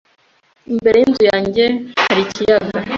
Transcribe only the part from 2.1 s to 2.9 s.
ikiyaga.